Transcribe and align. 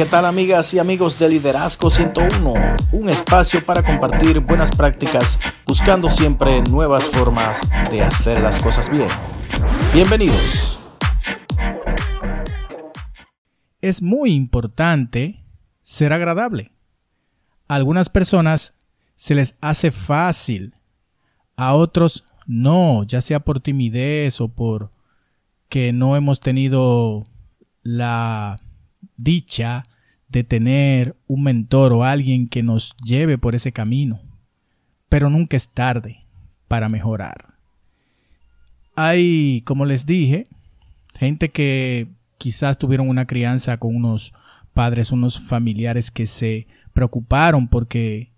¿Qué 0.00 0.06
tal 0.06 0.24
amigas 0.24 0.72
y 0.72 0.78
amigos 0.78 1.18
de 1.18 1.28
Liderazgo 1.28 1.90
101? 1.90 2.54
Un 2.92 3.10
espacio 3.10 3.62
para 3.66 3.82
compartir 3.82 4.40
buenas 4.40 4.70
prácticas 4.74 5.38
buscando 5.66 6.08
siempre 6.08 6.62
nuevas 6.62 7.04
formas 7.04 7.68
de 7.90 8.00
hacer 8.00 8.40
las 8.40 8.58
cosas 8.60 8.90
bien. 8.90 9.08
Bienvenidos. 9.92 10.80
Es 13.82 14.00
muy 14.00 14.32
importante 14.32 15.44
ser 15.82 16.14
agradable. 16.14 16.72
A 17.68 17.74
algunas 17.74 18.08
personas 18.08 18.78
se 19.16 19.34
les 19.34 19.58
hace 19.60 19.90
fácil, 19.90 20.72
a 21.56 21.74
otros 21.74 22.24
no, 22.46 23.02
ya 23.04 23.20
sea 23.20 23.40
por 23.40 23.60
timidez 23.60 24.40
o 24.40 24.48
por 24.48 24.92
que 25.68 25.92
no 25.92 26.16
hemos 26.16 26.40
tenido 26.40 27.26
la 27.82 28.56
dicha 29.18 29.84
de 30.30 30.44
tener 30.44 31.16
un 31.26 31.42
mentor 31.42 31.92
o 31.92 32.04
alguien 32.04 32.48
que 32.48 32.62
nos 32.62 32.96
lleve 33.04 33.36
por 33.36 33.54
ese 33.54 33.72
camino. 33.72 34.20
Pero 35.08 35.28
nunca 35.28 35.56
es 35.56 35.68
tarde 35.68 36.20
para 36.68 36.88
mejorar. 36.88 37.54
Hay, 38.94 39.62
como 39.64 39.86
les 39.86 40.06
dije, 40.06 40.46
gente 41.16 41.48
que 41.50 42.08
quizás 42.38 42.78
tuvieron 42.78 43.08
una 43.08 43.26
crianza 43.26 43.76
con 43.78 43.96
unos 43.96 44.32
padres, 44.72 45.10
unos 45.10 45.40
familiares 45.40 46.10
que 46.10 46.26
se 46.26 46.68
preocuparon 46.94 47.66
porque 47.66 48.30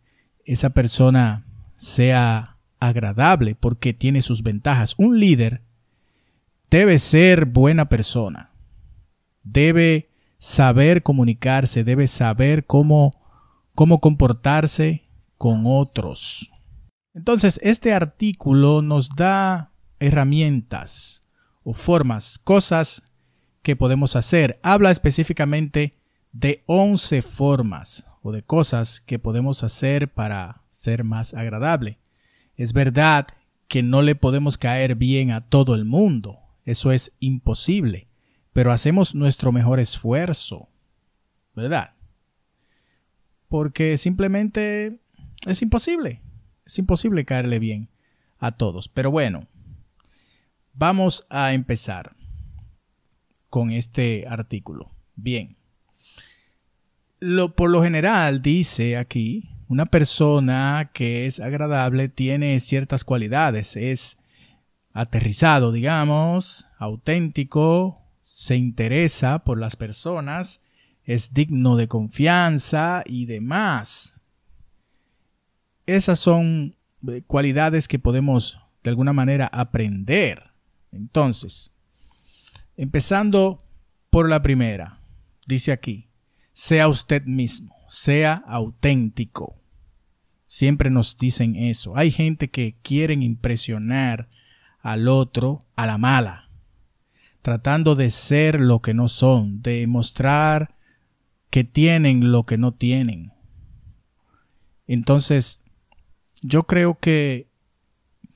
esa 0.45 0.71
persona 0.71 1.45
sea 1.77 2.57
agradable, 2.81 3.55
porque 3.55 3.93
tiene 3.93 4.23
sus 4.23 4.43
ventajas. 4.43 4.95
Un 4.97 5.21
líder 5.21 5.61
debe 6.71 6.99
ser 6.99 7.45
buena 7.45 7.89
persona, 7.89 8.51
debe 9.43 10.12
saber 10.43 11.05
comunicarse, 11.05 11.85
debe 11.85 12.09
saber 12.09 12.67
cómo, 12.67 13.13
cómo 13.77 14.01
comportarse 14.01 15.05
con 15.39 15.63
otros. 15.67 16.51
Entonces, 17.15 17.61
este 17.63 17.95
artículo 17.95 18.83
nos 18.83 19.11
da 19.11 19.71
herramientas 20.01 21.23
o 21.63 21.73
formas, 21.73 22.41
cosas 22.41 23.05
que 23.63 23.77
podemos 23.77 24.17
hacer. 24.17 24.59
Habla 24.65 24.91
específicamente 24.91 25.93
de 26.33 26.65
11 26.67 27.23
formas 27.23 28.05
o 28.21 28.33
de 28.33 28.43
cosas 28.43 29.01
que 29.01 29.21
podemos 29.21 29.63
hacer 29.63 30.13
para 30.13 30.65
ser 30.71 31.05
más 31.05 31.35
agradable. 31.35 32.01
Es 32.57 32.73
verdad 32.73 33.29
que 33.69 33.85
no 33.85 34.03
le 34.03 34.17
podemos 34.17 34.59
caer 34.59 34.97
bien 34.97 35.31
a 35.31 35.47
todo 35.49 35.77
el 35.77 35.85
mundo, 35.85 36.41
eso 36.65 36.91
es 36.91 37.13
imposible 37.21 38.09
pero 38.53 38.73
hacemos 38.73 39.15
nuestro 39.15 39.53
mejor 39.53 39.81
esfuerzo, 39.81 40.69
¿verdad? 41.55 41.95
Porque 43.49 43.97
simplemente 43.97 45.01
es 45.47 45.63
imposible, 45.63 46.23
es 46.65 46.79
imposible 46.79 47.25
caerle 47.25 47.59
bien 47.59 47.89
a 48.39 48.53
todos. 48.53 48.89
Pero 48.89 49.11
bueno, 49.11 49.47
vamos 50.75 51.27
a 51.31 51.53
empezar 51.53 52.15
con 53.49 53.71
este 53.71 54.27
artículo. 54.29 54.93
Bien. 55.15 55.57
Lo, 57.21 57.55
por 57.55 57.71
lo 57.71 57.83
general 57.83 58.43
dice 58.43 58.97
aquí, 58.97 59.51
una 59.69 59.87
persona 59.87 60.91
que 60.93 61.27
es 61.27 61.39
agradable 61.39 62.09
tiene 62.09 62.59
ciertas 62.61 63.05
cualidades, 63.05 63.77
es 63.77 64.19
aterrizado, 64.93 65.73
digamos, 65.73 66.67
auténtico, 66.79 68.02
se 68.35 68.57
interesa 68.57 69.45
por 69.45 69.59
las 69.59 69.77
personas, 69.77 70.63
es 71.05 71.35
digno 71.35 71.77
de 71.77 71.87
confianza 71.87 73.03
y 73.05 73.27
demás. 73.27 74.19
Esas 75.85 76.19
son 76.19 76.75
eh, 77.09 77.23
cualidades 77.27 77.89
que 77.89 77.99
podemos 77.99 78.59
de 78.83 78.89
alguna 78.89 79.13
manera 79.13 79.51
aprender. 79.53 80.45
Entonces, 80.93 81.73
empezando 82.79 83.67
por 84.09 84.31
la 84.31 84.41
primera, 84.41 85.03
dice 85.47 85.71
aquí, 85.71 86.09
sea 86.55 86.89
usted 86.89 87.25
mismo, 87.27 87.77
sea 87.87 88.43
auténtico. 88.47 89.61
Siempre 90.47 90.89
nos 90.89 91.19
dicen 91.19 91.55
eso. 91.55 91.99
Hay 91.99 92.11
gente 92.11 92.49
que 92.49 92.77
quieren 92.83 93.23
impresionar 93.23 94.31
al 94.81 95.07
otro 95.09 95.61
a 95.77 95.85
la 95.85 95.99
mala 95.99 96.49
tratando 97.43 97.97
de 97.97 98.11
ser 98.11 98.61
lo 98.61 98.81
que 98.81 98.95
no 98.95 99.09
son, 99.09 99.63
de 99.63 99.87
mostrar 99.87 100.77
que 101.51 101.65
tienen 101.65 102.33
lo 102.33 102.45
que 102.45 102.57
no 102.57 102.73
tienen. 102.73 103.33
Entonces, 104.87 105.63
yo 106.41 106.65
creo 106.65 106.99
que, 106.99 107.51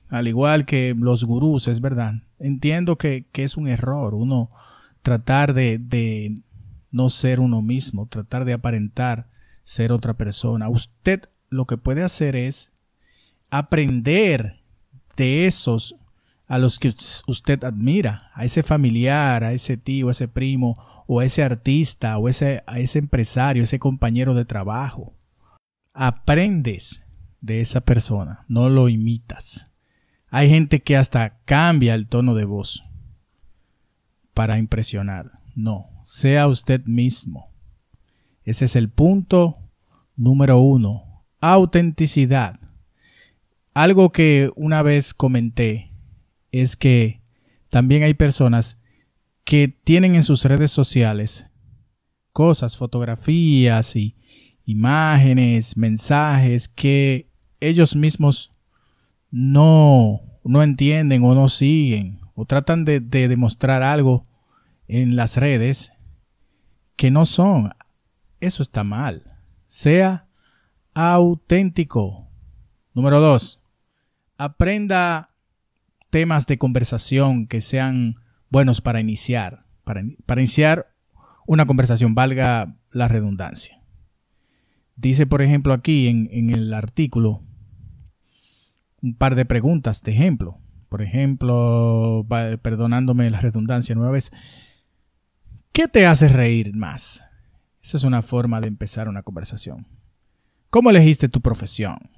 al 0.09 0.27
igual 0.27 0.65
que 0.65 0.93
los 0.97 1.23
gurús, 1.23 1.67
es 1.67 1.81
verdad, 1.81 2.15
entiendo 2.37 2.97
que, 2.97 3.25
es 3.33 3.57
un 3.57 3.67
error 3.67 4.13
uno 4.13 4.49
tratar 5.01 5.53
de, 5.53 5.77
de 5.77 6.43
no 6.91 7.09
ser 7.09 7.39
uno 7.39 7.61
mismo, 7.61 8.07
tratar 8.07 8.43
de 8.43 8.53
aparentar 8.53 9.29
ser 9.63 9.91
otra 9.91 10.15
persona. 10.15 10.69
Usted 10.69 11.29
lo 11.49 11.65
que 11.65 11.77
puede 11.77 12.03
hacer 12.03 12.35
es 12.35 12.73
aprender 13.49 14.61
de 15.15 15.45
esos 15.45 15.95
a 16.47 16.57
los 16.57 16.79
que 16.79 16.93
usted 17.27 17.63
admira, 17.63 18.31
a 18.33 18.45
ese 18.45 18.63
familiar, 18.63 19.43
a 19.43 19.51
ese 19.51 19.75
tío, 19.75 20.07
a 20.07 20.11
ese 20.11 20.29
primo, 20.29 20.75
o 21.05 21.19
a 21.19 21.25
ese 21.25 21.43
artista, 21.43 22.17
o 22.17 22.29
ese, 22.29 22.63
a 22.67 22.79
ese 22.79 22.99
empresario, 22.99 23.63
ese 23.63 23.79
compañero 23.79 24.33
de 24.33 24.45
trabajo. 24.45 25.13
Aprendes 25.93 27.03
de 27.41 27.59
esa 27.59 27.81
persona, 27.81 28.45
no 28.47 28.69
lo 28.69 28.87
imitas. 28.87 29.71
Hay 30.29 30.49
gente 30.49 30.81
que 30.81 30.95
hasta 30.95 31.39
cambia 31.45 31.95
el 31.95 32.07
tono 32.07 32.33
de 32.33 32.45
voz 32.45 32.83
para 34.33 34.57
impresionar. 34.57 35.31
No, 35.55 35.89
sea 36.03 36.47
usted 36.47 36.85
mismo. 36.85 37.51
Ese 38.43 38.65
es 38.65 38.75
el 38.75 38.89
punto 38.89 39.55
número 40.15 40.59
uno. 40.59 41.23
Autenticidad. 41.41 42.59
Algo 43.73 44.09
que 44.09 44.51
una 44.55 44.81
vez 44.81 45.13
comenté 45.13 45.86
es 46.59 46.75
que 46.75 47.21
también 47.69 48.03
hay 48.03 48.13
personas 48.13 48.79
que 49.43 49.67
tienen 49.67 50.15
en 50.15 50.23
sus 50.23 50.43
redes 50.45 50.71
sociales 50.71 51.47
cosas, 52.33 52.77
fotografías 52.77 53.95
y 53.95 54.15
imágenes, 54.63 55.75
mensajes 55.75 56.67
que 56.67 57.31
ellos 57.59 57.95
mismos 57.95 58.51
no, 59.31 60.21
no 60.43 60.61
entienden 60.61 61.23
o 61.23 61.33
no 61.33 61.49
siguen 61.49 62.19
o 62.35 62.45
tratan 62.45 62.85
de, 62.85 62.99
de 62.99 63.27
demostrar 63.27 63.81
algo 63.81 64.23
en 64.87 65.15
las 65.15 65.37
redes 65.37 65.93
que 66.95 67.09
no 67.09 67.25
son. 67.25 67.73
Eso 68.39 68.61
está 68.61 68.83
mal. 68.83 69.23
Sea 69.67 70.27
auténtico. 70.93 72.27
Número 72.93 73.19
dos, 73.19 73.61
aprenda 74.37 75.29
temas 76.17 76.47
de 76.47 76.57
conversación 76.57 77.45
que 77.45 77.61
sean 77.61 78.15
buenos 78.49 78.81
para 78.81 78.99
iniciar, 78.99 79.67
para, 79.83 80.01
iniciar 80.01 80.87
una 81.45 81.67
conversación, 81.67 82.15
valga 82.15 82.75
la 82.89 83.07
redundancia. 83.07 83.83
Dice, 84.95 85.27
por 85.27 85.43
ejemplo, 85.43 85.75
aquí 85.75 86.07
en, 86.07 86.27
en 86.31 86.49
el 86.49 86.73
artículo 86.73 87.41
un 88.99 89.13
par 89.13 89.35
de 89.35 89.45
preguntas 89.45 90.01
de 90.01 90.13
ejemplo. 90.13 90.57
Por 90.89 91.03
ejemplo, 91.03 92.25
perdonándome 92.63 93.29
la 93.29 93.39
redundancia 93.39 93.93
nueva 93.93 94.13
vez, 94.13 94.31
¿qué 95.71 95.87
te 95.87 96.07
hace 96.07 96.29
reír 96.29 96.75
más? 96.75 97.23
Esa 97.83 97.97
es 97.97 98.03
una 98.05 98.23
forma 98.23 98.59
de 98.59 98.69
empezar 98.69 99.07
una 99.07 99.21
conversación. 99.21 99.85
¿Cómo 100.71 100.89
elegiste 100.89 101.29
tu 101.29 101.41
profesión? 101.41 102.09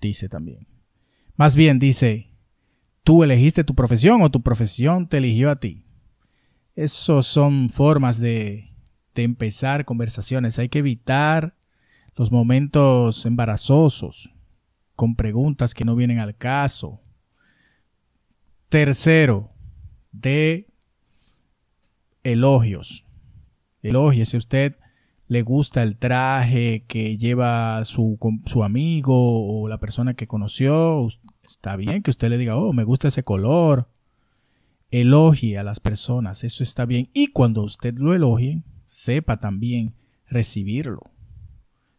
Dice 0.00 0.30
también. 0.30 0.66
Más 1.36 1.54
bien 1.54 1.78
dice, 1.78 2.31
tú 3.04 3.22
elegiste 3.24 3.64
tu 3.64 3.74
profesión 3.74 4.22
o 4.22 4.30
tu 4.30 4.42
profesión 4.42 5.08
te 5.08 5.18
eligió 5.18 5.50
a 5.50 5.56
ti. 5.56 5.84
Esas 6.74 7.26
son 7.26 7.68
formas 7.68 8.18
de, 8.18 8.68
de 9.14 9.22
empezar 9.22 9.84
conversaciones. 9.84 10.58
Hay 10.58 10.68
que 10.68 10.78
evitar 10.78 11.56
los 12.14 12.30
momentos 12.30 13.26
embarazosos 13.26 14.32
con 14.94 15.16
preguntas 15.16 15.74
que 15.74 15.84
no 15.84 15.96
vienen 15.96 16.18
al 16.18 16.36
caso. 16.36 17.00
Tercero, 18.68 19.48
de 20.12 20.68
elogios. 22.22 23.06
si 23.82 24.36
usted 24.36 24.76
le 25.26 25.42
gusta 25.42 25.82
el 25.82 25.96
traje 25.96 26.84
que 26.86 27.16
lleva 27.16 27.84
su, 27.84 28.18
su 28.46 28.64
amigo 28.64 29.14
o 29.14 29.68
la 29.68 29.78
persona 29.78 30.14
que 30.14 30.26
conoció. 30.26 31.08
Está 31.42 31.76
bien 31.76 32.02
que 32.02 32.10
usted 32.10 32.28
le 32.28 32.38
diga, 32.38 32.56
oh, 32.56 32.72
me 32.72 32.84
gusta 32.84 33.08
ese 33.08 33.22
color. 33.22 33.88
Elogie 34.90 35.58
a 35.58 35.62
las 35.62 35.80
personas, 35.80 36.44
eso 36.44 36.62
está 36.62 36.84
bien. 36.84 37.08
Y 37.14 37.28
cuando 37.28 37.62
usted 37.62 37.94
lo 37.96 38.14
elogie, 38.14 38.62
sepa 38.84 39.38
también 39.38 39.94
recibirlo. 40.26 41.10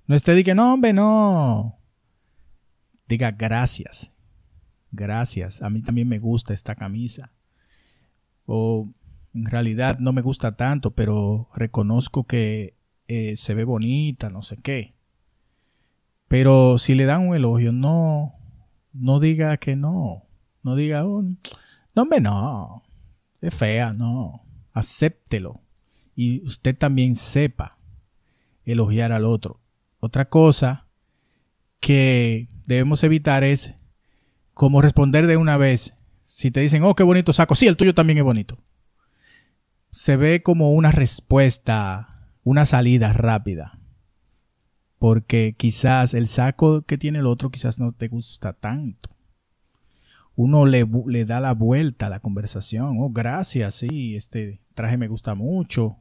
No 0.06 0.16
esté 0.16 0.44
que 0.44 0.54
no, 0.54 0.74
hombre, 0.74 0.94
no. 0.94 1.80
Diga 3.07 3.31
gracias. 3.31 4.12
Gracias. 4.92 5.62
A 5.62 5.69
mí 5.69 5.81
también 5.81 6.07
me 6.07 6.19
gusta 6.19 6.54
esta 6.54 6.75
camisa. 6.75 7.31
O 8.45 8.92
en 9.34 9.45
realidad 9.45 10.00
no 10.00 10.13
me 10.13 10.22
gusta 10.22 10.56
tanto, 10.56 10.92
pero 10.92 11.50
reconozco 11.56 12.25
que 12.25 12.78
eh, 13.07 13.36
se 13.36 13.54
ve 13.54 13.63
bonita, 13.63 14.30
no 14.30 14.42
sé 14.42 14.57
qué. 14.57 14.94
Pero 16.28 16.78
si 16.78 16.95
le 16.95 17.06
dan 17.06 17.28
un 17.28 17.36
elogio, 17.36 17.72
no, 17.72 18.34
no 18.94 19.19
diga 19.19 19.57
que 19.57 19.75
no. 19.75 20.28
No 20.62 20.75
diga, 20.75 21.06
oh, 21.06 21.22
no, 21.22 22.01
hombre, 22.01 22.22
no. 22.22 22.84
Es 23.42 23.54
fea, 23.54 23.94
no. 23.94 24.44
Acéptelo. 24.72 25.62
Y 26.16 26.45
usted 26.45 26.78
también 26.78 27.16
sepa 27.16 27.78
elogiar 28.63 29.12
al 29.12 29.25
otro. 29.25 29.60
Otra 30.00 30.30
cosa 30.30 30.88
que 31.80 32.48
debemos 32.66 33.04
evitar 33.04 33.44
es 33.44 33.75
como 34.54 34.81
responder 34.81 35.28
de 35.28 35.38
una 35.38 35.57
vez. 35.57 35.95
Si 36.24 36.51
te 36.51 36.62
dicen, 36.62 36.84
oh, 36.84 36.95
qué 36.95 37.04
bonito 37.04 37.34
saco, 37.34 37.56
sí, 37.56 37.68
el 37.68 37.78
tuyo 37.78 37.94
también 37.94 38.19
es 38.19 38.24
bonito. 38.24 38.57
Se 39.90 40.16
ve 40.16 40.42
como 40.42 40.72
una 40.72 40.92
respuesta, 40.92 42.30
una 42.44 42.66
salida 42.66 43.12
rápida. 43.12 43.80
Porque 45.03 45.53
quizás 45.57 46.13
el 46.13 46.27
saco 46.27 46.83
que 46.83 46.97
tiene 46.97 47.19
el 47.19 47.25
otro 47.25 47.51
quizás 47.51 47.77
no 47.77 47.91
te 47.91 48.07
gusta 48.07 48.53
tanto. 48.53 49.09
Uno 50.33 50.65
le, 50.65 50.88
le 51.07 51.25
da 51.25 51.41
la 51.41 51.53
vuelta 51.53 52.05
a 52.07 52.09
la 52.09 52.21
conversación. 52.21 52.95
Oh, 53.01 53.09
gracias, 53.09 53.75
sí, 53.75 54.15
este 54.15 54.61
traje 54.73 54.95
me 54.95 55.09
gusta 55.09 55.35
mucho. 55.35 55.97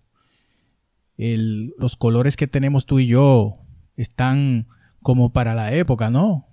El, 1.17 1.75
los 1.79 1.97
colores 1.97 2.37
que 2.37 2.47
tenemos 2.47 2.87
tú 2.87 3.01
y 3.01 3.09
yo 3.09 3.55
están 3.97 4.69
como 5.03 5.33
para 5.33 5.57
la 5.57 5.75
época, 5.75 6.09
¿no? 6.09 6.47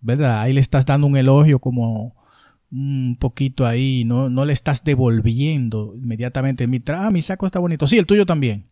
¿Verdad? 0.00 0.40
Ahí 0.40 0.54
le 0.54 0.60
estás 0.60 0.84
dando 0.84 1.06
un 1.06 1.16
elogio 1.16 1.60
como 1.60 2.16
un 2.72 3.16
poquito 3.20 3.64
ahí, 3.64 4.02
no, 4.04 4.28
no 4.28 4.44
le 4.44 4.54
estás 4.54 4.82
devolviendo 4.82 5.94
inmediatamente. 5.94 6.66
Mi, 6.66 6.82
ah, 6.88 7.12
mi 7.12 7.22
saco 7.22 7.46
está 7.46 7.60
bonito. 7.60 7.86
Sí, 7.86 7.96
el 7.96 8.06
tuyo 8.06 8.26
también. 8.26 8.71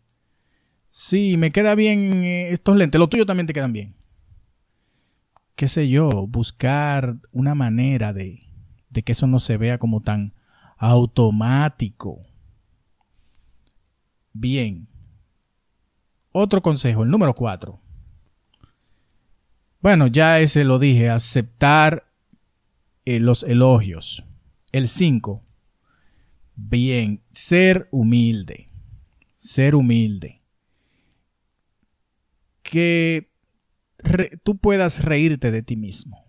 Sí, 0.90 1.36
me 1.36 1.50
queda 1.50 1.74
bien 1.74 2.24
eh, 2.24 2.50
estos 2.50 2.76
lentes. 2.76 2.98
Los 2.98 3.08
tuyos 3.08 3.26
también 3.26 3.46
te 3.46 3.52
quedan 3.52 3.72
bien. 3.72 3.94
Qué 5.54 5.68
sé 5.68 5.88
yo, 5.88 6.26
buscar 6.26 7.16
una 7.32 7.54
manera 7.54 8.12
de, 8.12 8.40
de 8.88 9.02
que 9.02 9.12
eso 9.12 9.26
no 9.26 9.38
se 9.38 9.56
vea 9.56 9.78
como 9.78 10.00
tan 10.00 10.34
automático. 10.76 12.20
Bien. 14.32 14.88
Otro 16.32 16.62
consejo, 16.62 17.02
el 17.02 17.10
número 17.10 17.34
cuatro. 17.34 17.80
Bueno, 19.80 20.08
ya 20.08 20.40
ese 20.40 20.64
lo 20.64 20.78
dije, 20.78 21.08
aceptar 21.08 22.10
eh, 23.04 23.18
los 23.18 23.42
elogios. 23.44 24.24
El 24.72 24.88
5. 24.88 25.40
Bien, 26.54 27.22
ser 27.30 27.88
humilde. 27.90 28.66
Ser 29.36 29.74
humilde. 29.74 30.39
Que 32.70 33.28
tú 34.44 34.58
puedas 34.58 35.04
reírte 35.04 35.50
de 35.50 35.62
ti 35.62 35.74
mismo. 35.74 36.24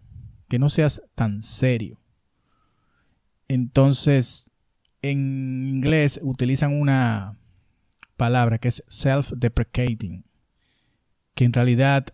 Que 0.49 0.57
no 0.57 0.69
seas 0.69 1.03
tan 1.13 1.43
serio. 1.43 2.01
Entonces, 3.47 4.49
en 5.03 5.67
inglés 5.67 6.19
utilizan 6.23 6.73
una 6.73 7.37
palabra 8.17 8.57
que 8.57 8.69
es 8.69 8.83
self-deprecating. 8.87 10.25
Que 11.35 11.45
en 11.45 11.53
realidad 11.53 12.07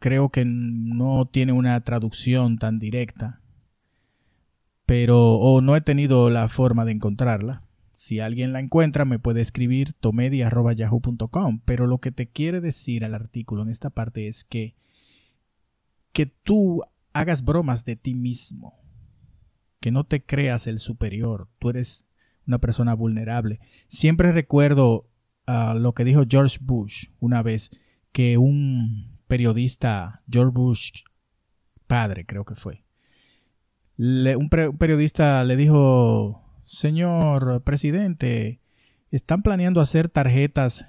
creo 0.00 0.28
que 0.28 0.44
no 0.44 1.24
tiene 1.26 1.52
una 1.52 1.80
traducción 1.80 2.58
tan 2.58 2.78
directa, 2.78 3.40
pero 4.84 5.34
o 5.34 5.60
no 5.62 5.76
he 5.76 5.80
tenido 5.80 6.28
la 6.28 6.48
forma 6.48 6.84
de 6.84 6.92
encontrarla. 6.92 7.62
Si 8.02 8.18
alguien 8.18 8.52
la 8.52 8.58
encuentra, 8.58 9.04
me 9.04 9.20
puede 9.20 9.40
escribir 9.40 9.92
tomedi.yahoo.com. 9.92 11.60
Pero 11.64 11.86
lo 11.86 11.98
que 11.98 12.10
te 12.10 12.28
quiere 12.28 12.60
decir 12.60 13.04
al 13.04 13.14
artículo 13.14 13.62
en 13.62 13.68
esta 13.68 13.90
parte 13.90 14.26
es 14.26 14.42
que, 14.42 14.74
que 16.12 16.26
tú 16.26 16.82
hagas 17.12 17.44
bromas 17.44 17.84
de 17.84 17.94
ti 17.94 18.14
mismo. 18.14 18.74
Que 19.78 19.92
no 19.92 20.02
te 20.02 20.20
creas 20.20 20.66
el 20.66 20.80
superior. 20.80 21.48
Tú 21.60 21.70
eres 21.70 22.08
una 22.44 22.58
persona 22.58 22.92
vulnerable. 22.94 23.60
Siempre 23.86 24.32
recuerdo 24.32 25.08
ah, 25.46 25.76
lo 25.78 25.94
que 25.94 26.02
dijo 26.02 26.24
George 26.28 26.58
Bush 26.60 27.06
una 27.20 27.40
vez, 27.40 27.70
que 28.10 28.36
un 28.36 29.16
periodista, 29.28 30.24
George 30.28 30.50
Bush, 30.52 31.04
padre 31.86 32.26
creo 32.26 32.44
que 32.44 32.56
fue, 32.56 32.82
un, 33.96 34.50
periodista 34.76 35.44
le 35.44 35.54
dijo, 35.54 36.42
señor 36.62 37.62
presidente, 37.64 38.60
están 39.10 39.42
planeando 39.42 39.80
hacer 39.80 40.08
tarjetas 40.08 40.88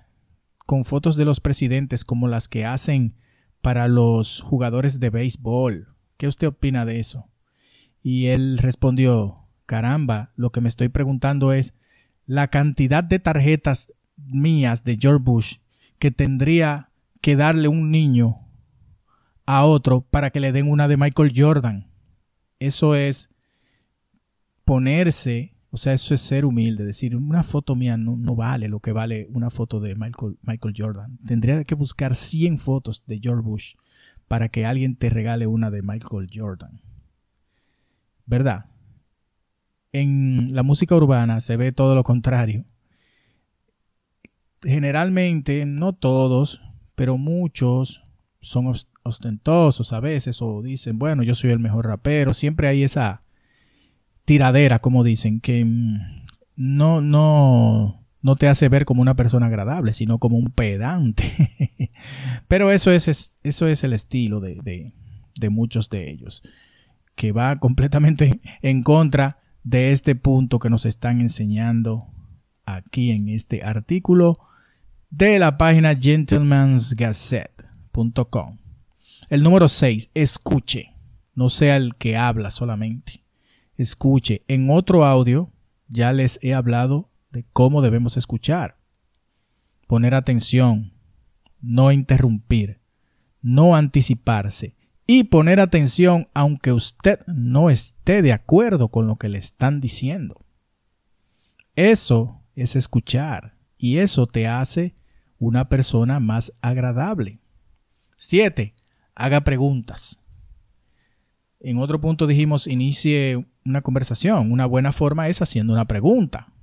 con 0.65 0.83
fotos 0.83 1.15
de 1.15 1.25
los 1.25 1.39
presidentes 1.39 2.05
como 2.05 2.27
las 2.27 2.47
que 2.47 2.65
hacen 2.65 3.15
para 3.61 3.87
los 3.87 4.41
jugadores 4.41 4.99
de 4.99 5.09
béisbol. 5.09 5.95
¿Qué 6.17 6.27
usted 6.27 6.47
opina 6.47 6.85
de 6.85 6.99
eso? 6.99 7.29
Y 8.01 8.27
él 8.27 8.57
respondió, 8.57 9.47
caramba, 9.65 10.31
lo 10.35 10.51
que 10.51 10.61
me 10.61 10.69
estoy 10.69 10.89
preguntando 10.89 11.53
es 11.53 11.73
la 12.25 12.49
cantidad 12.49 13.03
de 13.03 13.19
tarjetas 13.19 13.93
mías 14.15 14.83
de 14.83 14.97
George 14.99 15.23
Bush 15.23 15.57
que 15.99 16.11
tendría 16.11 16.91
que 17.21 17.35
darle 17.35 17.67
un 17.67 17.91
niño 17.91 18.35
a 19.45 19.65
otro 19.65 20.01
para 20.01 20.29
que 20.29 20.39
le 20.39 20.51
den 20.51 20.69
una 20.69 20.87
de 20.87 20.97
Michael 20.97 21.33
Jordan. 21.35 21.91
Eso 22.59 22.95
es 22.95 23.29
ponerse, 24.65 25.52
o 25.73 25.77
sea, 25.77 25.93
eso 25.93 26.13
es 26.13 26.21
ser 26.21 26.45
humilde, 26.45 26.85
decir, 26.85 27.15
una 27.15 27.41
foto 27.41 27.75
mía 27.75 27.97
no, 27.97 28.35
vale 28.35 28.67
lo 28.67 28.79
que 28.79 28.91
vale 28.91 29.27
una 29.33 29.49
foto 29.49 29.79
de 29.79 29.95
Michael, 29.95 30.37
Michael 30.43 30.75
Jordan. 30.77 31.17
Tendría 31.25 31.63
que 31.63 31.73
buscar 31.73 32.15
100 32.15 32.59
fotos 32.59 33.03
de 33.07 33.19
George 33.19 33.41
Bush 33.41 33.73
para 34.27 34.49
que 34.49 34.67
alguien 34.67 34.95
te 34.95 35.09
regale 35.09 35.47
una 35.47 35.71
de 35.71 35.81
Michael 35.81 36.29
Jordan. 36.31 36.79
¿Verdad? 38.27 38.65
En 39.93 40.53
la 40.53 40.61
música 40.61 40.95
urbana 40.95 41.39
se 41.39 41.57
ve 41.57 41.71
todo 41.71 41.95
lo 41.95 42.03
contrario. 42.03 42.65
Generalmente, 44.61 45.65
no 45.65 45.93
todos, 45.93 46.61
pero 46.93 47.17
muchos 47.17 48.03
son 48.41 48.71
ostentosos 49.01 49.91
a 49.91 49.99
veces 49.99 50.39
o 50.43 50.61
dicen, 50.61 50.99
bueno, 50.99 51.23
yo 51.23 51.33
soy 51.33 51.49
el 51.49 51.57
mejor 51.57 51.87
rapero. 51.87 52.35
Siempre 52.35 52.67
hay 52.67 52.83
esa 52.83 53.21
tiradera, 54.25 54.79
como 54.79 55.03
dicen, 55.03 55.39
que 55.39 55.65
mm, 55.65 56.23
no, 56.55 57.01
no, 57.01 58.05
no 58.21 58.35
te 58.35 58.47
hace 58.47 58.69
ver 58.69 58.85
como 58.85 59.01
una 59.01 59.15
persona 59.15 59.47
agradable, 59.47 59.93
sino 59.93 60.19
como 60.19 60.37
un 60.37 60.51
pedante. 60.51 61.23
pero 62.47 62.71
eso 62.71 62.91
es, 62.91 63.33
eso 63.43 63.67
es 63.67 63.83
el 63.83 63.93
estilo 63.93 64.39
de, 64.39 64.59
de, 64.63 64.93
de 65.39 65.49
muchos 65.49 65.89
de 65.89 66.09
ellos, 66.09 66.43
que 67.15 67.31
va 67.31 67.59
completamente 67.59 68.41
en 68.61 68.83
contra 68.83 69.39
de 69.63 69.91
este 69.91 70.15
punto 70.15 70.59
que 70.59 70.69
nos 70.69 70.85
están 70.85 71.21
enseñando 71.21 72.07
aquí 72.65 73.11
en 73.11 73.29
este 73.29 73.63
artículo 73.63 74.37
de 75.09 75.39
la 75.39 75.57
página 75.57 75.95
gentlemansgazette.com. 75.95 78.57
El 79.29 79.43
número 79.43 79.67
6, 79.67 80.11
escuche. 80.13 80.93
No 81.35 81.49
sea 81.49 81.77
el 81.77 81.95
que 81.95 82.15
habla 82.17 82.51
solamente. 82.51 83.22
Escuche. 83.75 84.43
En 84.47 84.69
otro 84.69 85.05
audio 85.05 85.51
ya 85.87 86.11
les 86.13 86.39
he 86.41 86.53
hablado 86.53 87.09
de 87.31 87.45
cómo 87.53 87.81
debemos 87.81 88.17
escuchar. 88.17 88.77
Poner 89.87 90.15
atención, 90.15 90.93
no 91.61 91.91
interrumpir, 91.91 92.79
no 93.41 93.75
anticiparse 93.75 94.75
y 95.05 95.25
poner 95.25 95.59
atención 95.59 96.29
aunque 96.33 96.71
usted 96.71 97.19
no 97.27 97.69
esté 97.69 98.21
de 98.21 98.33
acuerdo 98.33 98.89
con 98.89 99.07
lo 99.07 99.17
que 99.17 99.29
le 99.29 99.37
están 99.37 99.81
diciendo. 99.81 100.45
Eso 101.75 102.41
es 102.55 102.75
escuchar 102.75 103.57
y 103.77 103.97
eso 103.97 104.27
te 104.27 104.47
hace 104.47 104.95
una 105.39 105.67
persona 105.67 106.19
más 106.19 106.53
agradable. 106.61 107.41
7. 108.15 108.75
Haga 109.15 109.41
preguntas. 109.43 110.22
En 111.63 111.77
otro 111.79 112.01
punto 112.01 112.27
dijimos 112.27 112.67
inicie 112.67 113.47
una 113.65 113.81
conversación. 113.81 114.51
Una 114.51 114.65
buena 114.65 114.91
forma 114.91 115.29
es 115.29 115.41
haciendo 115.41 115.71
una 115.73 115.85
pregunta. 115.85 116.53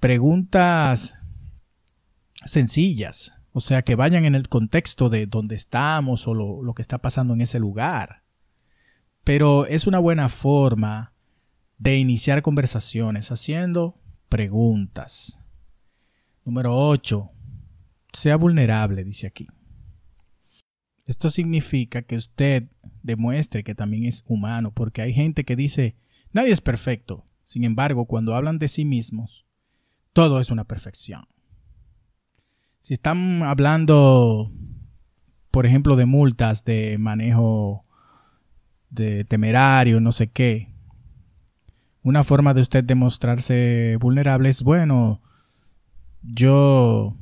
Preguntas 0.00 1.14
sencillas, 2.44 3.34
o 3.52 3.60
sea, 3.60 3.82
que 3.82 3.94
vayan 3.94 4.24
en 4.24 4.34
el 4.34 4.48
contexto 4.48 5.08
de 5.10 5.26
dónde 5.26 5.54
estamos 5.54 6.26
o 6.26 6.34
lo, 6.34 6.62
lo 6.62 6.74
que 6.74 6.82
está 6.82 6.98
pasando 6.98 7.34
en 7.34 7.42
ese 7.42 7.58
lugar. 7.58 8.22
Pero 9.24 9.66
es 9.66 9.86
una 9.86 9.98
buena 9.98 10.30
forma 10.30 11.12
de 11.76 11.98
iniciar 11.98 12.40
conversaciones 12.40 13.30
haciendo 13.30 13.94
preguntas. 14.28 15.40
Número 16.44 16.74
8 16.74 17.30
sea 18.14 18.36
vulnerable, 18.36 19.04
dice 19.04 19.26
aquí. 19.26 19.46
Esto 21.04 21.28
significa 21.28 22.02
que 22.02 22.16
usted 22.16 22.70
demuestre 23.06 23.64
que 23.64 23.74
también 23.74 24.04
es 24.04 24.24
humano, 24.26 24.72
porque 24.72 25.00
hay 25.00 25.14
gente 25.14 25.44
que 25.44 25.56
dice, 25.56 25.96
nadie 26.32 26.52
es 26.52 26.60
perfecto. 26.60 27.24
Sin 27.44 27.64
embargo, 27.64 28.06
cuando 28.06 28.34
hablan 28.34 28.58
de 28.58 28.68
sí 28.68 28.84
mismos, 28.84 29.46
todo 30.12 30.40
es 30.40 30.50
una 30.50 30.64
perfección. 30.64 31.26
Si 32.80 32.94
están 32.94 33.42
hablando, 33.42 34.52
por 35.50 35.66
ejemplo, 35.66 35.96
de 35.96 36.06
multas, 36.06 36.64
de 36.64 36.98
manejo 36.98 37.82
de 38.90 39.24
temerario, 39.24 40.00
no 40.00 40.12
sé 40.12 40.28
qué, 40.28 40.74
una 42.02 42.22
forma 42.22 42.54
de 42.54 42.60
usted 42.60 42.84
demostrarse 42.84 43.96
vulnerable 44.00 44.48
es, 44.48 44.62
bueno, 44.62 45.20
yo, 46.22 47.16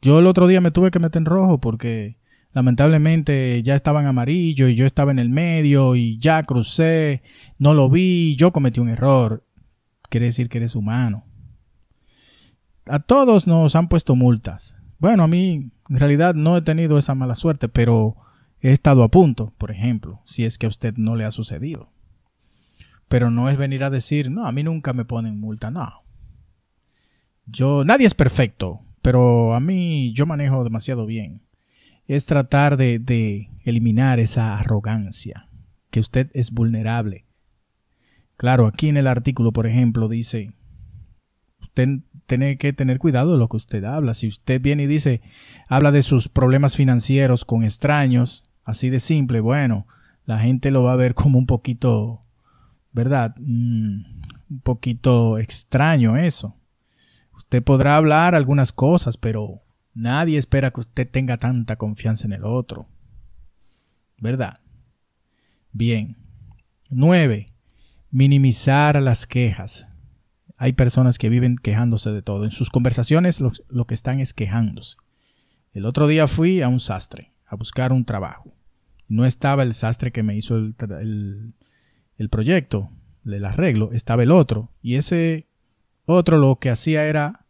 yo 0.00 0.18
el 0.20 0.26
otro 0.26 0.46
día 0.46 0.60
me 0.60 0.70
tuve 0.70 0.90
que 0.90 1.00
meter 1.00 1.18
en 1.20 1.26
rojo 1.26 1.60
porque 1.60 2.19
lamentablemente 2.52 3.62
ya 3.62 3.74
estaba 3.74 4.00
en 4.00 4.06
amarillo 4.06 4.68
y 4.68 4.74
yo 4.74 4.86
estaba 4.86 5.10
en 5.10 5.18
el 5.18 5.28
medio 5.28 5.94
y 5.94 6.18
ya 6.18 6.42
crucé, 6.42 7.22
no 7.58 7.74
lo 7.74 7.88
vi, 7.88 8.36
yo 8.36 8.52
cometí 8.52 8.80
un 8.80 8.88
error. 8.88 9.46
Quiere 10.08 10.26
decir 10.26 10.48
que 10.48 10.58
eres 10.58 10.74
humano. 10.74 11.24
A 12.86 12.98
todos 12.98 13.46
nos 13.46 13.76
han 13.76 13.88
puesto 13.88 14.16
multas. 14.16 14.76
Bueno, 14.98 15.22
a 15.22 15.28
mí 15.28 15.70
en 15.88 15.98
realidad 15.98 16.34
no 16.34 16.56
he 16.56 16.62
tenido 16.62 16.98
esa 16.98 17.14
mala 17.14 17.36
suerte, 17.36 17.68
pero 17.68 18.16
he 18.60 18.72
estado 18.72 19.04
a 19.04 19.08
punto, 19.08 19.54
por 19.56 19.70
ejemplo, 19.70 20.20
si 20.24 20.44
es 20.44 20.58
que 20.58 20.66
a 20.66 20.70
usted 20.70 20.94
no 20.96 21.14
le 21.14 21.24
ha 21.24 21.30
sucedido. 21.30 21.92
Pero 23.08 23.30
no 23.30 23.48
es 23.48 23.56
venir 23.56 23.84
a 23.84 23.90
decir, 23.90 24.30
no, 24.30 24.46
a 24.46 24.52
mí 24.52 24.62
nunca 24.62 24.92
me 24.92 25.04
ponen 25.04 25.38
multa, 25.38 25.70
no. 25.70 26.02
Yo, 27.46 27.84
nadie 27.84 28.06
es 28.06 28.14
perfecto, 28.14 28.80
pero 29.02 29.54
a 29.54 29.60
mí 29.60 30.12
yo 30.12 30.26
manejo 30.26 30.62
demasiado 30.62 31.06
bien 31.06 31.42
es 32.16 32.26
tratar 32.26 32.76
de, 32.76 33.50
eliminar 33.62 34.18
esa 34.18 34.58
arrogancia, 34.58 35.48
que 35.92 36.00
usted 36.00 36.28
es 36.34 36.50
vulnerable. 36.50 37.24
Claro, 38.36 38.66
aquí 38.66 38.88
en 38.88 38.96
el 38.96 39.06
artículo, 39.06 39.52
por 39.52 39.68
ejemplo, 39.68 40.08
dice, 40.08 40.52
usted 41.60 42.00
tiene 42.26 42.58
que 42.58 42.72
tener 42.72 42.98
cuidado 42.98 43.30
de 43.30 43.38
lo 43.38 43.48
que 43.48 43.58
usted 43.58 43.84
habla. 43.84 44.14
Si 44.14 44.26
usted 44.26 44.60
viene 44.60 44.84
y 44.84 44.86
dice, 44.88 45.20
habla 45.68 45.92
de 45.92 46.02
sus 46.02 46.28
problemas 46.28 46.74
financieros 46.74 47.44
con 47.44 47.62
extraños, 47.62 48.42
así 48.64 48.90
de 48.90 48.98
simple, 48.98 49.38
bueno, 49.38 49.86
la 50.24 50.40
gente 50.40 50.72
lo 50.72 50.82
va 50.82 50.94
a 50.94 50.96
ver 50.96 51.14
como 51.14 51.38
un 51.38 51.46
poquito, 51.46 52.22
¿verdad? 52.90 53.36
Mm, 53.38 54.02
un 54.50 54.60
poquito 54.64 55.38
extraño 55.38 56.16
eso. 56.16 56.56
Usted 57.36 57.62
podrá 57.62 57.94
hablar 57.94 58.34
algunas 58.34 58.72
cosas, 58.72 59.16
pero 59.16 59.62
Nadie 59.94 60.38
espera 60.38 60.70
que 60.70 60.80
usted 60.80 61.08
tenga 61.08 61.36
tanta 61.36 61.76
confianza 61.76 62.26
en 62.26 62.32
el 62.32 62.44
otro. 62.44 62.88
¿Verdad? 64.18 64.60
Bien. 65.72 66.16
9. 66.90 67.52
Minimizar 68.10 69.00
las 69.02 69.26
quejas. 69.26 69.86
Hay 70.56 70.72
personas 70.74 71.18
que 71.18 71.28
viven 71.28 71.56
quejándose 71.56 72.10
de 72.10 72.22
todo. 72.22 72.44
En 72.44 72.50
sus 72.50 72.70
conversaciones 72.70 73.40
lo, 73.40 73.86
que 73.86 73.94
están 73.94 74.20
es 74.20 74.34
quejándose. 74.34 74.96
El 75.72 75.86
otro 75.86 76.06
día 76.06 76.26
fui 76.26 76.62
a 76.62 76.68
un 76.68 76.80
sastre 76.80 77.32
a 77.46 77.56
buscar 77.56 77.92
un 77.92 78.04
trabajo. 78.04 78.54
No 79.08 79.24
estaba 79.24 79.62
el 79.62 79.74
sastre 79.74 80.12
que 80.12 80.22
me 80.22 80.36
hizo 80.36 80.56
el, 80.56 80.74
el, 81.00 81.54
el 82.16 82.28
proyecto, 82.28 82.90
el 83.24 83.44
arreglo, 83.44 83.92
estaba 83.92 84.22
el 84.22 84.30
otro. 84.30 84.70
Y 84.82 84.96
ese 84.96 85.48
otro 86.04 86.38
lo 86.38 86.56
que 86.56 86.70
hacía 86.70 87.04
era 87.04 87.46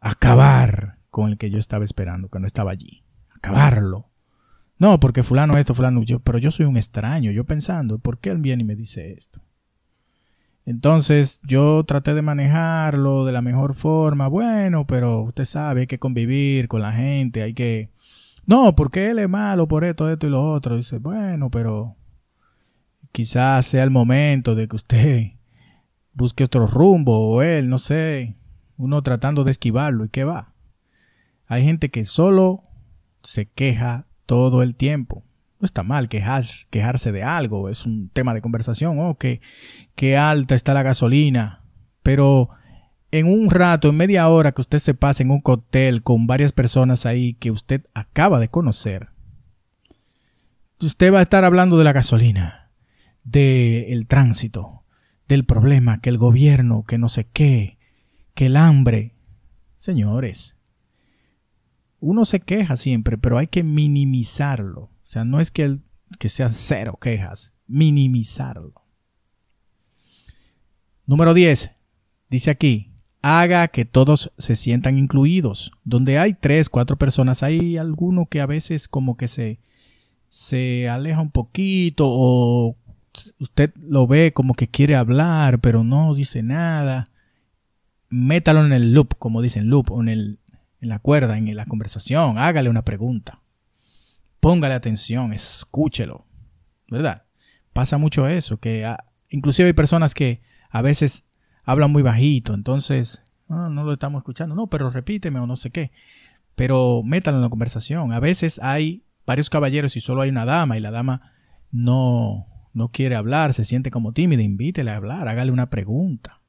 acabar 0.00 0.93
con 1.14 1.30
el 1.30 1.38
que 1.38 1.48
yo 1.48 1.58
estaba 1.58 1.84
esperando, 1.84 2.28
que 2.28 2.40
no 2.40 2.46
estaba 2.46 2.72
allí. 2.72 3.04
Acabarlo. 3.32 4.10
No, 4.78 4.98
porque 4.98 5.22
fulano 5.22 5.56
esto, 5.56 5.72
fulano 5.72 6.02
yo, 6.02 6.18
pero 6.18 6.38
yo 6.38 6.50
soy 6.50 6.66
un 6.66 6.76
extraño, 6.76 7.30
yo 7.30 7.44
pensando, 7.44 8.00
¿por 8.00 8.18
qué 8.18 8.30
él 8.30 8.38
viene 8.38 8.64
y 8.64 8.66
me 8.66 8.74
dice 8.74 9.12
esto? 9.12 9.40
Entonces 10.64 11.38
yo 11.44 11.84
traté 11.84 12.14
de 12.14 12.22
manejarlo 12.22 13.24
de 13.24 13.30
la 13.30 13.42
mejor 13.42 13.74
forma. 13.74 14.26
Bueno, 14.26 14.88
pero 14.88 15.22
usted 15.22 15.44
sabe, 15.44 15.82
hay 15.82 15.86
que 15.86 16.00
convivir 16.00 16.66
con 16.66 16.82
la 16.82 16.90
gente, 16.90 17.44
hay 17.44 17.54
que... 17.54 17.90
No, 18.44 18.74
porque 18.74 19.10
él 19.10 19.20
es 19.20 19.28
malo 19.28 19.68
por 19.68 19.84
esto, 19.84 20.10
esto 20.10 20.26
y 20.26 20.30
lo 20.30 20.50
otro. 20.50 20.76
Dice, 20.76 20.98
bueno, 20.98 21.48
pero 21.48 21.94
quizás 23.12 23.66
sea 23.66 23.84
el 23.84 23.92
momento 23.92 24.56
de 24.56 24.66
que 24.66 24.74
usted 24.74 25.22
busque 26.12 26.42
otro 26.42 26.66
rumbo 26.66 27.36
o 27.36 27.40
él, 27.40 27.68
no 27.68 27.78
sé, 27.78 28.36
uno 28.76 29.00
tratando 29.00 29.44
de 29.44 29.52
esquivarlo 29.52 30.06
y 30.06 30.08
qué 30.08 30.24
va. 30.24 30.53
Hay 31.46 31.64
gente 31.64 31.90
que 31.90 32.04
solo 32.04 32.62
se 33.22 33.46
queja 33.46 34.06
todo 34.26 34.62
el 34.62 34.74
tiempo. 34.74 35.24
No 35.60 35.66
está 35.66 35.82
mal 35.82 36.08
quejarse 36.08 37.12
de 37.12 37.22
algo, 37.22 37.68
es 37.68 37.86
un 37.86 38.08
tema 38.10 38.34
de 38.34 38.42
conversación. 38.42 38.98
Oh, 38.98 39.16
que, 39.16 39.40
qué 39.94 40.16
alta 40.16 40.54
está 40.54 40.74
la 40.74 40.82
gasolina. 40.82 41.62
Pero 42.02 42.50
en 43.10 43.26
un 43.26 43.50
rato, 43.50 43.88
en 43.88 43.96
media 43.96 44.28
hora 44.28 44.52
que 44.52 44.60
usted 44.60 44.78
se 44.78 44.94
pase 44.94 45.22
en 45.22 45.30
un 45.30 45.40
cóctel 45.40 46.02
con 46.02 46.26
varias 46.26 46.52
personas 46.52 47.06
ahí 47.06 47.34
que 47.34 47.50
usted 47.50 47.86
acaba 47.94 48.40
de 48.40 48.48
conocer, 48.48 49.10
usted 50.80 51.12
va 51.12 51.20
a 51.20 51.22
estar 51.22 51.44
hablando 51.44 51.78
de 51.78 51.84
la 51.84 51.92
gasolina, 51.92 52.70
del 53.22 54.06
tránsito, 54.06 54.82
del 55.28 55.44
problema, 55.44 56.00
que 56.00 56.10
el 56.10 56.18
gobierno, 56.18 56.84
que 56.84 56.98
no 56.98 57.08
sé 57.08 57.26
qué, 57.32 57.78
que 58.34 58.46
el 58.46 58.56
hambre. 58.56 59.14
Señores, 59.76 60.56
uno 62.04 62.24
se 62.26 62.40
queja 62.40 62.76
siempre, 62.76 63.16
pero 63.16 63.38
hay 63.38 63.46
que 63.46 63.62
minimizarlo. 63.62 64.82
O 64.82 65.00
sea, 65.02 65.24
no 65.24 65.40
es 65.40 65.50
que, 65.50 65.78
que 66.18 66.28
sea 66.28 66.50
cero 66.50 66.98
quejas, 67.00 67.54
minimizarlo. 67.66 68.74
Número 71.06 71.32
10. 71.32 71.70
Dice 72.28 72.50
aquí, 72.50 72.92
haga 73.22 73.68
que 73.68 73.86
todos 73.86 74.32
se 74.36 74.54
sientan 74.54 74.98
incluidos. 74.98 75.72
Donde 75.82 76.18
hay 76.18 76.34
tres, 76.34 76.68
cuatro 76.68 76.96
personas, 76.96 77.42
hay 77.42 77.78
alguno 77.78 78.26
que 78.26 78.42
a 78.42 78.46
veces 78.46 78.86
como 78.86 79.16
que 79.16 79.26
se, 79.26 79.60
se 80.28 80.88
aleja 80.90 81.22
un 81.22 81.30
poquito 81.30 82.04
o 82.06 82.76
usted 83.38 83.72
lo 83.76 84.06
ve 84.06 84.32
como 84.34 84.52
que 84.52 84.68
quiere 84.68 84.94
hablar, 84.94 85.60
pero 85.60 85.84
no 85.84 86.14
dice 86.14 86.42
nada. 86.42 87.06
Métalo 88.10 88.64
en 88.66 88.74
el 88.74 88.92
loop, 88.92 89.16
como 89.18 89.40
dicen, 89.40 89.68
loop, 89.68 89.90
en 90.00 90.08
el, 90.08 90.38
en 90.84 90.90
la 90.90 90.98
cuerda, 90.98 91.36
en 91.36 91.56
la 91.56 91.66
conversación, 91.66 92.38
hágale 92.38 92.68
una 92.68 92.84
pregunta. 92.84 93.40
Póngale 94.38 94.74
atención, 94.74 95.32
escúchelo. 95.32 96.26
¿Verdad? 96.88 97.24
Pasa 97.72 97.98
mucho 97.98 98.28
eso, 98.28 98.58
que 98.58 98.86
inclusive 99.30 99.68
hay 99.68 99.72
personas 99.72 100.14
que 100.14 100.42
a 100.70 100.82
veces 100.82 101.24
hablan 101.64 101.90
muy 101.90 102.02
bajito, 102.02 102.52
entonces 102.52 103.24
no, 103.48 103.70
no 103.70 103.82
lo 103.82 103.94
estamos 103.94 104.20
escuchando, 104.20 104.54
no, 104.54 104.68
pero 104.68 104.90
repíteme 104.90 105.40
o 105.40 105.46
no 105.46 105.56
sé 105.56 105.70
qué. 105.70 105.90
Pero 106.54 107.02
métalo 107.02 107.38
en 107.38 107.42
la 107.42 107.48
conversación. 107.48 108.12
A 108.12 108.20
veces 108.20 108.60
hay 108.62 109.04
varios 109.26 109.48
caballeros 109.50 109.96
y 109.96 110.00
solo 110.00 110.20
hay 110.20 110.28
una 110.28 110.44
dama 110.44 110.76
y 110.76 110.80
la 110.80 110.90
dama 110.90 111.32
no, 111.72 112.46
no 112.74 112.90
quiere 112.90 113.16
hablar, 113.16 113.54
se 113.54 113.64
siente 113.64 113.90
como 113.90 114.12
tímida, 114.12 114.42
invítele 114.42 114.90
a 114.90 114.96
hablar, 114.96 115.26
hágale 115.28 115.50
una 115.50 115.70
pregunta. 115.70 116.42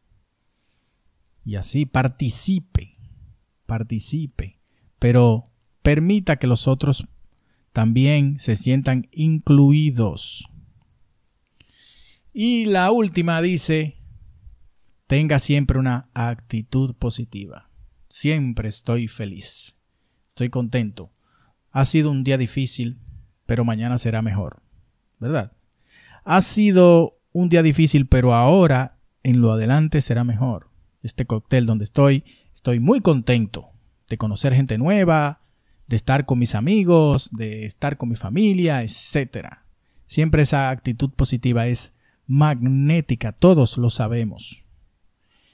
Y 1.46 1.56
así 1.56 1.86
participe 1.86 2.95
participe, 3.65 4.60
pero 5.00 5.43
permita 5.81 6.38
que 6.38 6.48
los 6.48 6.67
otros 6.67 7.07
también 7.74 8.39
se 8.39 8.55
sientan 8.55 9.07
incluidos. 9.12 10.50
Y 12.34 12.65
la 12.65 12.91
última 12.91 13.41
dice, 13.41 13.98
tenga 15.07 15.39
siempre 15.39 15.79
una 15.79 16.10
actitud 16.13 16.95
positiva. 16.95 17.69
Siempre 18.07 18.69
estoy 18.69 19.07
feliz. 19.07 19.77
Estoy 20.27 20.50
contento. 20.50 21.12
Ha 21.72 21.86
sido 21.86 22.12
un 22.12 22.24
día 22.24 22.38
difícil, 22.38 23.00
pero 23.45 23.63
mañana 23.63 23.98
será 23.98 24.22
mejor. 24.22 24.63
¿Verdad? 25.19 25.53
Ha 26.24 26.41
sido 26.41 27.19
un 27.31 27.50
día 27.50 27.62
difícil, 27.62 28.07
pero 28.07 28.34
ahora 28.34 28.98
en 29.24 29.41
lo 29.41 29.51
adelante 29.51 30.01
será 30.01 30.24
mejor. 30.24 30.72
Este 31.01 31.25
cóctel 31.25 31.65
donde 31.65 31.84
estoy 31.84 32.24
Estoy 32.65 32.79
muy 32.79 33.00
contento 33.00 33.69
de 34.10 34.17
conocer 34.17 34.55
gente 34.55 34.79
nueva, 34.79 35.39
de 35.86 35.98
estar 35.98 36.25
con 36.25 36.39
mis 36.39 36.55
amigos, 36.55 37.29
de 37.31 37.63
estar 37.63 37.95
con 37.95 38.10
mi 38.10 38.15
familia, 38.15 38.81
etc. 38.81 39.60
Siempre 40.07 40.41
esa 40.41 40.72
actitud 40.72 41.12
positiva 41.12 41.67
es 41.67 41.93
magnética, 42.25 43.34
todos 43.34 43.77
lo 43.77 43.91
sabemos. 43.91 44.65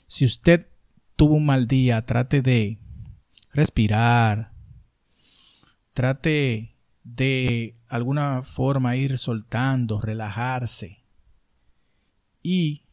Si 0.07 0.23
usted 0.23 0.67
tuvo 1.17 1.35
un 1.35 1.45
mal 1.45 1.67
día, 1.67 2.05
trate 2.05 2.41
de 2.41 2.79
respirar, 3.51 4.53
trate 5.91 6.77
de 7.03 7.75
alguna 7.89 8.41
forma 8.41 8.95
ir 8.95 9.17
soltando, 9.17 9.99
relajarse 9.99 11.03
y 12.41 12.85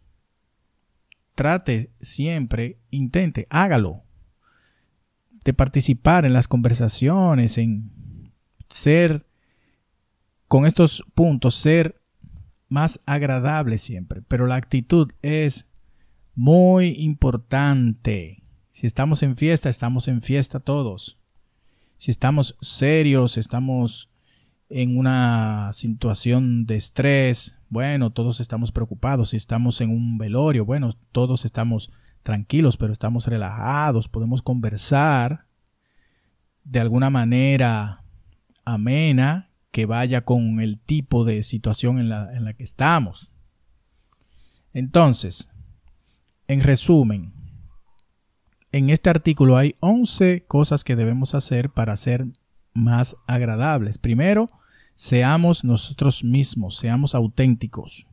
trate 1.36 1.92
siempre, 2.00 2.80
intente, 2.90 3.46
hágalo 3.48 4.07
participar 5.54 6.24
en 6.24 6.32
las 6.32 6.48
conversaciones, 6.48 7.58
en 7.58 7.90
ser, 8.68 9.26
con 10.46 10.66
estos 10.66 11.04
puntos, 11.14 11.54
ser 11.54 12.00
más 12.68 13.00
agradable 13.06 13.78
siempre. 13.78 14.22
Pero 14.22 14.46
la 14.46 14.56
actitud 14.56 15.10
es 15.22 15.66
muy 16.34 16.94
importante. 16.98 18.42
Si 18.70 18.86
estamos 18.86 19.22
en 19.22 19.36
fiesta, 19.36 19.68
estamos 19.68 20.08
en 20.08 20.22
fiesta 20.22 20.60
todos. 20.60 21.18
Si 21.96 22.10
estamos 22.10 22.56
serios, 22.60 23.36
estamos 23.36 24.10
en 24.68 24.98
una 24.98 25.70
situación 25.72 26.66
de 26.66 26.76
estrés, 26.76 27.56
bueno, 27.70 28.10
todos 28.10 28.40
estamos 28.40 28.70
preocupados. 28.72 29.30
Si 29.30 29.36
estamos 29.36 29.80
en 29.80 29.90
un 29.90 30.18
velorio, 30.18 30.64
bueno, 30.64 30.96
todos 31.12 31.44
estamos 31.44 31.90
tranquilos, 32.28 32.76
pero 32.76 32.92
estamos 32.92 33.26
relajados, 33.26 34.06
podemos 34.06 34.42
conversar 34.42 35.46
de 36.62 36.78
alguna 36.78 37.08
manera 37.08 38.04
amena 38.66 39.50
que 39.70 39.86
vaya 39.86 40.26
con 40.26 40.60
el 40.60 40.78
tipo 40.78 41.24
de 41.24 41.42
situación 41.42 41.98
en 41.98 42.10
la, 42.10 42.30
en 42.36 42.44
la 42.44 42.52
que 42.52 42.64
estamos. 42.64 43.32
Entonces, 44.74 45.48
en 46.48 46.62
resumen, 46.62 47.32
en 48.72 48.90
este 48.90 49.08
artículo 49.08 49.56
hay 49.56 49.76
11 49.80 50.44
cosas 50.46 50.84
que 50.84 50.96
debemos 50.96 51.34
hacer 51.34 51.70
para 51.70 51.96
ser 51.96 52.26
más 52.74 53.16
agradables. 53.26 53.96
Primero, 53.96 54.50
seamos 54.94 55.64
nosotros 55.64 56.24
mismos, 56.24 56.76
seamos 56.76 57.14
auténticos. 57.14 58.06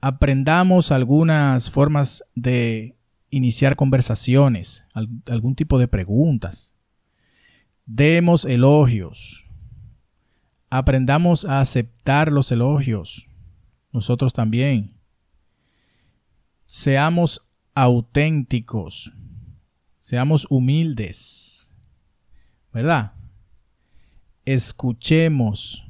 Aprendamos 0.00 0.92
algunas 0.92 1.68
formas 1.68 2.22
de 2.36 2.94
iniciar 3.30 3.76
conversaciones, 3.76 4.84
algún 5.26 5.54
tipo 5.54 5.78
de 5.78 5.88
preguntas. 5.88 6.74
Demos 7.86 8.44
elogios. 8.44 9.46
Aprendamos 10.68 11.44
a 11.44 11.60
aceptar 11.60 12.30
los 12.30 12.52
elogios. 12.52 13.26
Nosotros 13.92 14.32
también. 14.32 14.94
Seamos 16.64 17.46
auténticos. 17.74 19.12
Seamos 20.00 20.46
humildes. 20.50 21.72
¿Verdad? 22.72 23.14
Escuchemos. 24.44 25.84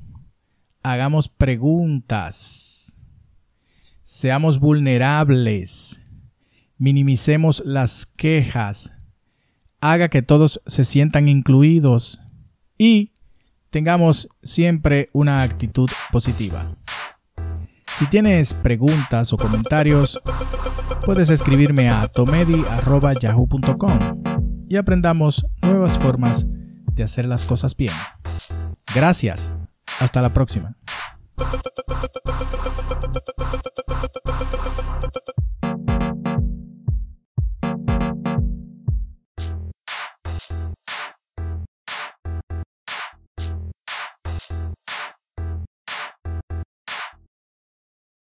Hagamos 0.83 1.29
preguntas. 1.29 2.99
Seamos 4.03 4.59
vulnerables. 4.59 6.01
Minimicemos 6.81 7.63
las 7.67 8.07
quejas. 8.17 8.95
Haga 9.83 10.09
que 10.09 10.23
todos 10.23 10.63
se 10.65 10.85
sientan 10.85 11.29
incluidos. 11.29 12.23
Y 12.79 13.13
tengamos 13.69 14.31
siempre 14.43 15.11
una 15.13 15.43
actitud 15.43 15.91
positiva. 16.11 16.65
Si 17.99 18.07
tienes 18.07 18.55
preguntas 18.55 19.31
o 19.35 19.37
comentarios, 19.37 20.23
puedes 21.05 21.29
escribirme 21.29 21.91
a 21.91 22.09
tomedi.yahoo.com 22.09 23.99
y 24.67 24.77
aprendamos 24.77 25.45
nuevas 25.61 25.99
formas 25.99 26.47
de 26.95 27.03
hacer 27.03 27.27
las 27.27 27.45
cosas 27.45 27.77
bien. 27.77 27.93
Gracias. 28.95 29.53
Hasta 29.99 30.23
la 30.23 30.33
próxima. 30.33 30.79